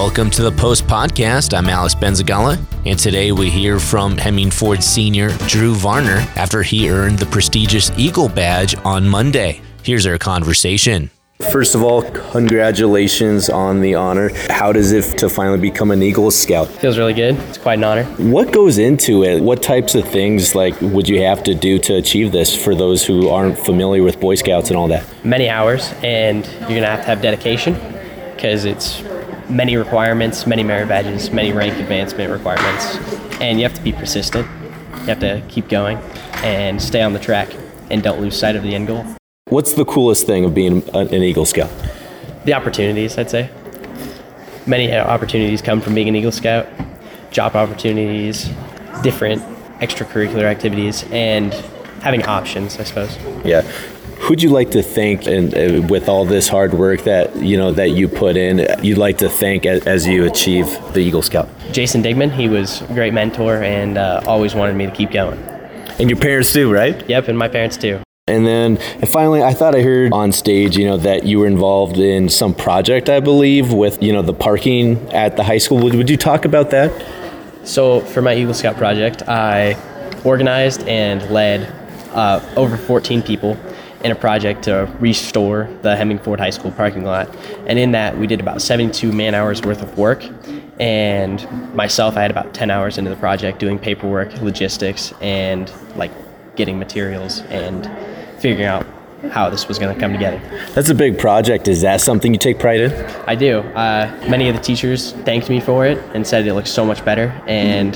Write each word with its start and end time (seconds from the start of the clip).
Welcome 0.00 0.30
to 0.30 0.42
the 0.42 0.50
Post 0.50 0.86
Podcast. 0.86 1.52
I'm 1.52 1.68
Alex 1.68 1.94
Benzegala, 1.94 2.58
and 2.86 2.98
today 2.98 3.32
we 3.32 3.50
hear 3.50 3.78
from 3.78 4.16
Hemingford 4.16 4.82
senior 4.82 5.28
Drew 5.46 5.74
Varner 5.74 6.26
after 6.36 6.62
he 6.62 6.88
earned 6.88 7.18
the 7.18 7.26
prestigious 7.26 7.92
Eagle 7.98 8.30
Badge 8.30 8.74
on 8.78 9.06
Monday. 9.06 9.60
Here's 9.82 10.06
our 10.06 10.16
conversation. 10.16 11.10
First 11.52 11.74
of 11.74 11.82
all, 11.82 12.02
congratulations 12.32 13.50
on 13.50 13.82
the 13.82 13.94
honor. 13.94 14.30
How 14.48 14.72
does 14.72 14.92
it 14.92 15.18
to 15.18 15.28
finally 15.28 15.60
become 15.60 15.90
an 15.90 16.02
Eagle 16.02 16.30
Scout? 16.30 16.68
Feels 16.68 16.96
really 16.96 17.12
good. 17.12 17.34
It's 17.34 17.58
quite 17.58 17.74
an 17.78 17.84
honor. 17.84 18.04
What 18.04 18.52
goes 18.52 18.78
into 18.78 19.22
it? 19.22 19.42
What 19.42 19.62
types 19.62 19.94
of 19.94 20.08
things 20.08 20.54
like 20.54 20.80
would 20.80 21.10
you 21.10 21.20
have 21.24 21.42
to 21.44 21.54
do 21.54 21.78
to 21.78 21.96
achieve 21.96 22.32
this 22.32 22.56
for 22.56 22.74
those 22.74 23.04
who 23.04 23.28
aren't 23.28 23.58
familiar 23.58 24.02
with 24.02 24.18
Boy 24.18 24.36
Scouts 24.36 24.70
and 24.70 24.78
all 24.78 24.88
that? 24.88 25.04
Many 25.26 25.50
hours, 25.50 25.92
and 26.02 26.46
you're 26.60 26.80
gonna 26.80 26.86
have 26.86 27.00
to 27.00 27.06
have 27.06 27.20
dedication 27.20 27.74
because 28.34 28.64
it's 28.64 29.02
many 29.50 29.76
requirements, 29.76 30.46
many 30.46 30.62
merit 30.62 30.88
badges, 30.88 31.30
many 31.30 31.52
rank 31.52 31.78
advancement 31.78 32.30
requirements, 32.30 32.96
and 33.40 33.58
you 33.58 33.64
have 33.64 33.74
to 33.74 33.82
be 33.82 33.92
persistent. 33.92 34.46
You 34.92 35.06
have 35.06 35.20
to 35.20 35.42
keep 35.48 35.68
going 35.68 35.98
and 36.42 36.80
stay 36.80 37.02
on 37.02 37.12
the 37.12 37.18
track 37.18 37.54
and 37.90 38.02
don't 38.02 38.20
lose 38.20 38.38
sight 38.38 38.56
of 38.56 38.62
the 38.62 38.74
end 38.74 38.86
goal. 38.86 39.04
What's 39.48 39.72
the 39.72 39.84
coolest 39.84 40.26
thing 40.26 40.44
of 40.44 40.54
being 40.54 40.88
an 40.94 41.12
Eagle 41.12 41.44
Scout? 41.44 41.70
The 42.44 42.54
opportunities, 42.54 43.18
I'd 43.18 43.30
say. 43.30 43.50
Many 44.66 44.92
uh, 44.92 45.04
opportunities 45.04 45.60
come 45.60 45.80
from 45.80 45.94
being 45.94 46.08
an 46.08 46.14
Eagle 46.14 46.32
Scout, 46.32 46.68
job 47.30 47.56
opportunities, 47.56 48.48
different 49.02 49.42
extracurricular 49.80 50.44
activities, 50.44 51.04
and 51.10 51.52
having 52.02 52.22
options, 52.24 52.78
I 52.78 52.84
suppose. 52.84 53.16
Yeah. 53.44 53.62
Who'd 54.20 54.42
you 54.42 54.50
like 54.50 54.70
to 54.72 54.82
thank, 54.82 55.26
and 55.26 55.54
uh, 55.54 55.86
with 55.88 56.08
all 56.08 56.24
this 56.24 56.46
hard 56.46 56.74
work 56.74 57.04
that 57.04 57.34
you 57.36 57.56
know 57.56 57.72
that 57.72 57.90
you 57.90 58.06
put 58.06 58.36
in, 58.36 58.66
you'd 58.84 58.98
like 58.98 59.18
to 59.18 59.28
thank 59.28 59.64
as, 59.66 59.86
as 59.86 60.06
you 60.06 60.24
achieve 60.24 60.66
the 60.92 61.00
Eagle 61.00 61.22
Scout? 61.22 61.48
Jason 61.72 62.02
Digman, 62.02 62.30
he 62.30 62.48
was 62.48 62.82
a 62.82 62.86
great 62.88 63.14
mentor 63.14 63.62
and 63.62 63.96
uh, 63.96 64.22
always 64.26 64.54
wanted 64.54 64.76
me 64.76 64.86
to 64.86 64.92
keep 64.92 65.10
going. 65.10 65.38
And 65.98 66.08
your 66.10 66.18
parents 66.18 66.52
too, 66.52 66.70
right? 66.70 67.08
Yep, 67.08 67.28
and 67.28 67.38
my 67.38 67.48
parents 67.48 67.76
too. 67.76 68.00
And 68.28 68.46
then 68.46 68.76
and 68.76 69.08
finally, 69.08 69.42
I 69.42 69.54
thought 69.54 69.74
I 69.74 69.82
heard 69.82 70.12
on 70.12 70.32
stage, 70.32 70.76
you 70.76 70.86
know, 70.86 70.98
that 70.98 71.24
you 71.24 71.40
were 71.40 71.46
involved 71.46 71.96
in 71.96 72.28
some 72.28 72.54
project, 72.54 73.08
I 73.08 73.20
believe, 73.20 73.72
with, 73.72 74.02
you 74.02 74.12
know, 74.12 74.22
the 74.22 74.34
parking 74.34 75.12
at 75.12 75.36
the 75.36 75.42
high 75.42 75.58
school. 75.58 75.78
Would, 75.78 75.94
would 75.94 76.10
you 76.10 76.16
talk 76.16 76.44
about 76.44 76.70
that? 76.70 76.92
So, 77.64 78.00
for 78.00 78.22
my 78.22 78.34
Eagle 78.34 78.54
Scout 78.54 78.76
project, 78.76 79.22
I 79.28 79.76
organized 80.24 80.86
and 80.86 81.28
led 81.30 81.62
uh, 82.12 82.40
over 82.56 82.76
14 82.76 83.22
people 83.22 83.56
in 84.02 84.10
a 84.10 84.14
project 84.14 84.64
to 84.64 84.90
restore 84.98 85.68
the 85.82 85.94
Hemingford 85.94 86.40
High 86.40 86.50
School 86.50 86.72
parking 86.72 87.04
lot. 87.04 87.34
And 87.66 87.78
in 87.78 87.92
that, 87.92 88.16
we 88.16 88.26
did 88.26 88.40
about 88.40 88.62
72 88.62 89.12
man 89.12 89.34
hours 89.34 89.62
worth 89.62 89.82
of 89.82 89.96
work. 89.98 90.24
And 90.78 91.74
myself, 91.74 92.16
I 92.16 92.22
had 92.22 92.30
about 92.30 92.54
10 92.54 92.70
hours 92.70 92.96
into 92.96 93.10
the 93.10 93.16
project 93.16 93.58
doing 93.58 93.78
paperwork, 93.78 94.40
logistics, 94.40 95.12
and 95.20 95.70
like 95.96 96.10
getting 96.56 96.78
materials 96.78 97.40
and 97.50 97.90
figuring 98.40 98.66
out 98.66 98.86
how 99.32 99.50
this 99.50 99.68
was 99.68 99.78
going 99.78 99.94
to 99.94 100.00
come 100.00 100.12
together. 100.12 100.40
That's 100.72 100.88
a 100.88 100.94
big 100.94 101.18
project. 101.18 101.68
Is 101.68 101.82
that 101.82 102.00
something 102.00 102.32
you 102.32 102.38
take 102.38 102.58
pride 102.58 102.80
in? 102.80 102.92
I 103.26 103.34
do. 103.34 103.58
Uh, 103.58 104.10
many 104.30 104.48
of 104.48 104.56
the 104.56 104.62
teachers 104.62 105.12
thanked 105.12 105.50
me 105.50 105.60
for 105.60 105.84
it 105.84 105.98
and 106.14 106.26
said 106.26 106.46
it 106.46 106.54
looks 106.54 106.70
so 106.70 106.86
much 106.86 107.04
better. 107.04 107.28
And 107.46 107.94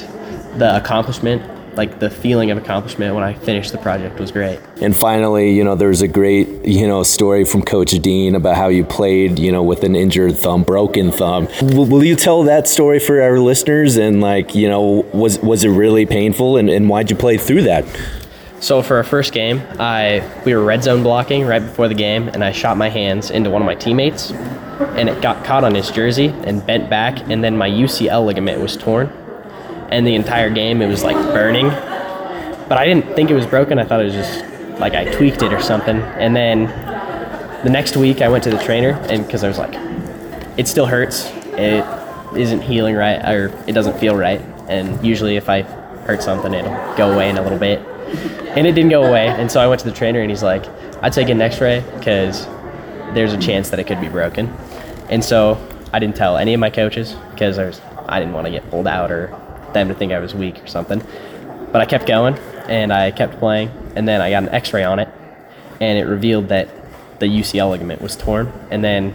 the 0.58 0.76
accomplishment, 0.76 1.42
like 1.76 1.98
the 1.98 2.10
feeling 2.10 2.50
of 2.50 2.58
accomplishment 2.58 3.14
when 3.14 3.24
I 3.24 3.34
finished 3.34 3.72
the 3.72 3.78
project 3.78 4.18
was 4.18 4.30
great. 4.30 4.60
And 4.80 4.96
finally, 4.96 5.52
you 5.52 5.64
know, 5.64 5.74
there's 5.74 6.02
a 6.02 6.08
great, 6.08 6.48
you 6.64 6.86
know, 6.86 7.02
story 7.02 7.44
from 7.44 7.62
Coach 7.62 7.90
Dean 7.90 8.34
about 8.34 8.56
how 8.56 8.68
you 8.68 8.84
played, 8.84 9.38
you 9.38 9.52
know, 9.52 9.62
with 9.62 9.84
an 9.84 9.94
injured 9.96 10.36
thumb, 10.36 10.62
broken 10.62 11.10
thumb. 11.10 11.48
Will, 11.62 11.86
will 11.86 12.04
you 12.04 12.16
tell 12.16 12.42
that 12.44 12.68
story 12.68 12.98
for 12.98 13.20
our 13.20 13.38
listeners? 13.38 13.96
And 13.96 14.20
like, 14.20 14.54
you 14.54 14.68
know, 14.68 15.06
was 15.12 15.38
was 15.40 15.64
it 15.64 15.70
really 15.70 16.06
painful? 16.06 16.56
And, 16.56 16.68
and 16.68 16.88
why'd 16.88 17.10
you 17.10 17.16
play 17.16 17.38
through 17.38 17.62
that? 17.62 17.84
So 18.60 18.80
for 18.82 18.96
our 18.96 19.04
first 19.04 19.34
game, 19.34 19.60
I 19.78 20.26
we 20.46 20.54
were 20.54 20.64
red 20.64 20.82
zone 20.82 21.02
blocking 21.02 21.46
right 21.46 21.60
before 21.60 21.86
the 21.88 21.94
game, 21.94 22.28
and 22.28 22.42
I 22.42 22.52
shot 22.52 22.78
my 22.78 22.88
hands 22.88 23.30
into 23.30 23.50
one 23.50 23.60
of 23.60 23.66
my 23.66 23.74
teammates, 23.74 24.30
and 24.30 25.08
it 25.08 25.20
got 25.20 25.44
caught 25.44 25.64
on 25.64 25.74
his 25.74 25.90
jersey 25.90 26.28
and 26.28 26.64
bent 26.66 26.88
back, 26.88 27.18
and 27.28 27.44
then 27.44 27.58
my 27.58 27.68
UCL 27.68 28.24
ligament 28.24 28.62
was 28.62 28.76
torn, 28.76 29.12
and 29.94 30.04
the 30.04 30.16
entire 30.16 30.50
game 30.50 30.82
it 30.82 30.88
was 30.88 31.04
like 31.04 31.16
burning, 31.32 31.68
but 31.68 32.72
I 32.72 32.84
didn't 32.84 33.14
think 33.14 33.30
it 33.30 33.34
was 33.34 33.46
broken. 33.46 33.78
I 33.78 33.84
thought 33.84 34.00
it 34.00 34.06
was 34.06 34.14
just 34.14 34.44
like 34.80 34.94
I 34.94 35.04
tweaked 35.12 35.42
it 35.42 35.52
or 35.52 35.62
something, 35.62 35.96
and 35.96 36.34
then 36.34 36.64
the 37.62 37.70
next 37.70 37.96
week 37.96 38.20
I 38.20 38.28
went 38.28 38.42
to 38.44 38.50
the 38.50 38.58
trainer, 38.58 38.90
and 39.08 39.24
because 39.24 39.44
I 39.44 39.48
was 39.48 39.58
like, 39.58 39.74
it 40.58 40.66
still 40.66 40.86
hurts, 40.86 41.30
it 41.56 41.84
isn't 42.36 42.60
healing 42.60 42.96
right, 42.96 43.24
or 43.24 43.56
it 43.68 43.72
doesn't 43.72 43.98
feel 44.00 44.16
right, 44.16 44.40
and 44.68 45.04
usually 45.06 45.36
if 45.36 45.48
I 45.48 45.62
hurt 45.62 46.22
something, 46.24 46.52
it'll 46.52 46.96
go 46.96 47.12
away 47.12 47.30
in 47.30 47.38
a 47.38 47.42
little 47.42 47.58
bit 47.58 47.78
and 48.56 48.66
it 48.66 48.72
didn't 48.72 48.90
go 48.90 49.04
away. 49.04 49.28
And 49.28 49.50
so 49.50 49.60
I 49.60 49.66
went 49.66 49.80
to 49.80 49.86
the 49.86 49.94
trainer, 49.94 50.20
and 50.20 50.30
he's 50.30 50.42
like, 50.42 50.64
"I'd 51.02 51.12
take 51.12 51.28
an 51.28 51.40
X-ray 51.40 51.84
because 51.98 52.46
there's 53.14 53.32
a 53.32 53.38
chance 53.38 53.70
that 53.70 53.78
it 53.78 53.84
could 53.84 54.00
be 54.00 54.08
broken." 54.08 54.48
And 55.08 55.24
so 55.24 55.58
I 55.92 55.98
didn't 55.98 56.16
tell 56.16 56.36
any 56.36 56.54
of 56.54 56.60
my 56.60 56.70
coaches 56.70 57.16
because 57.30 57.58
I, 57.58 57.66
was, 57.66 57.80
I 58.08 58.18
didn't 58.18 58.34
want 58.34 58.46
to 58.46 58.50
get 58.50 58.68
pulled 58.70 58.86
out 58.86 59.10
or 59.12 59.28
them 59.74 59.88
to 59.88 59.94
think 59.94 60.12
I 60.12 60.18
was 60.18 60.34
weak 60.34 60.62
or 60.62 60.66
something. 60.66 61.02
But 61.72 61.80
I 61.80 61.86
kept 61.86 62.06
going, 62.06 62.36
and 62.68 62.92
I 62.92 63.10
kept 63.10 63.38
playing, 63.38 63.70
and 63.96 64.06
then 64.06 64.20
I 64.20 64.30
got 64.30 64.44
an 64.44 64.48
X-ray 64.50 64.84
on 64.84 64.98
it, 64.98 65.08
and 65.80 65.98
it 65.98 66.04
revealed 66.04 66.48
that 66.48 66.68
the 67.18 67.26
UCL 67.26 67.70
ligament 67.70 68.00
was 68.00 68.16
torn. 68.16 68.52
And 68.70 68.82
then, 68.82 69.14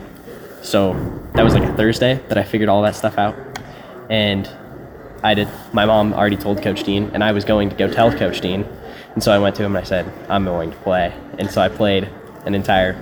so 0.62 0.94
that 1.34 1.44
was 1.44 1.54
like 1.54 1.64
a 1.64 1.74
Thursday 1.76 2.22
that 2.28 2.38
I 2.38 2.44
figured 2.44 2.70
all 2.70 2.82
that 2.84 2.96
stuff 2.96 3.18
out, 3.18 3.36
and 4.10 4.50
I 5.24 5.34
did. 5.34 5.48
My 5.74 5.86
mom 5.86 6.14
already 6.14 6.38
told 6.38 6.62
Coach 6.62 6.84
Dean, 6.84 7.12
and 7.14 7.24
I 7.24 7.32
was 7.32 7.46
going 7.46 7.70
to 7.70 7.76
go 7.76 7.92
tell 7.92 8.12
Coach 8.12 8.42
Dean 8.42 8.66
and 9.20 9.24
so 9.24 9.32
I 9.32 9.40
went 9.40 9.56
to 9.58 9.64
him 9.64 9.76
and 9.76 9.84
I 9.84 9.88
said, 9.88 10.12
I'm 10.30 10.46
going 10.46 10.72
to 10.72 10.78
play. 10.78 11.14
And 11.38 11.50
so 11.50 11.62
I 11.62 11.70
played 11.70 12.10
an 12.46 12.56
entire 12.56 12.94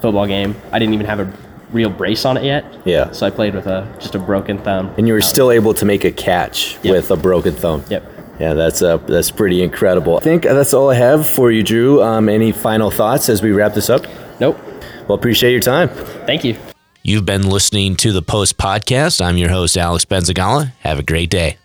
football 0.00 0.26
game. 0.26 0.54
I 0.72 0.78
didn't 0.78 0.94
even 0.94 1.06
have 1.06 1.20
a 1.20 1.32
real 1.70 1.90
brace 1.90 2.24
on 2.24 2.36
it 2.36 2.44
yet. 2.44 2.64
Yeah. 2.84 3.10
So 3.12 3.26
I 3.26 3.30
played 3.30 3.54
with 3.54 3.66
a 3.66 3.86
just 4.00 4.14
a 4.14 4.18
broken 4.18 4.58
thumb. 4.58 4.92
And 4.96 5.06
you 5.06 5.14
were 5.14 5.20
still 5.20 5.50
able 5.50 5.74
to 5.74 5.84
make 5.84 6.04
a 6.04 6.10
catch 6.12 6.78
Yep. 6.82 6.92
with 6.94 7.10
a 7.10 7.16
broken 7.16 7.54
thumb. 7.54 7.84
Yep. 7.88 8.12
Yeah, 8.40 8.54
that's 8.54 8.82
uh, 8.82 8.98
that's 8.98 9.30
pretty 9.32 9.62
incredible. 9.62 10.16
I 10.16 10.20
think 10.20 10.44
that's 10.44 10.72
all 10.72 10.90
I 10.90 10.94
have 10.94 11.26
for 11.28 11.50
you, 11.50 11.62
Drew. 11.64 12.02
Um, 12.02 12.28
any 12.28 12.52
final 12.52 12.90
thoughts 12.90 13.28
as 13.28 13.42
we 13.42 13.50
wrap 13.52 13.74
this 13.74 13.90
up? 13.90 14.06
Nope. 14.40 14.56
Well, 15.08 15.18
appreciate 15.18 15.50
your 15.52 15.60
time. 15.60 15.88
Thank 16.26 16.44
you. 16.44 16.56
You've 17.02 17.24
been 17.26 17.48
listening 17.48 17.96
to 17.96 18.12
the 18.12 18.22
Post 18.22 18.56
Podcast. 18.58 19.24
I'm 19.24 19.36
your 19.38 19.48
host, 19.48 19.76
Alex 19.76 20.04
Benzegala. 20.04 20.72
Have 20.80 20.98
a 20.98 21.02
great 21.02 21.30
day. 21.30 21.56